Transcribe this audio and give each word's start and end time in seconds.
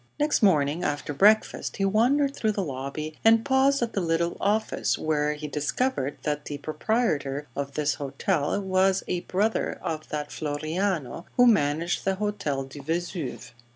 Next 0.19 0.41
morning 0.41 0.83
after 0.83 1.13
breakfast 1.13 1.77
he 1.77 1.85
wandered 1.85 2.35
through 2.35 2.53
the 2.53 2.63
lobby 2.63 3.19
and 3.23 3.45
paused 3.45 3.83
at 3.83 3.93
the 3.93 4.01
little 4.01 4.35
office, 4.41 4.97
where 4.97 5.33
he 5.33 5.47
discovered 5.47 6.17
that 6.23 6.45
the 6.45 6.57
proprietor 6.57 7.47
of 7.55 7.75
this 7.75 7.93
hotel 7.93 8.59
was 8.59 9.03
a 9.07 9.19
brother 9.19 9.79
of 9.83 10.09
that 10.09 10.29
Floriano 10.31 11.25
who 11.37 11.45
managed 11.45 12.03
the 12.03 12.15
Hotel 12.15 12.63
du 12.63 12.81
Vesuve. 12.81 13.53